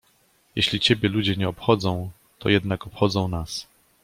—Jeśli 0.55 0.79
ciebie 0.79 1.09
ludzie 1.09 1.35
nie 1.35 1.49
obchodzą, 1.49 2.11
to 2.39 2.49
jednak 2.49 2.87
obchodzą 2.87 3.27
nas. 3.27 3.67